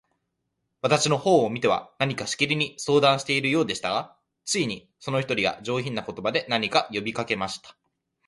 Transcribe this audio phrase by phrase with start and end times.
[0.81, 7.77] 私の方を見ては、何かしきりに相談しているようでしたが、ついに、その一人が、上品な言葉で、何か呼びかけました。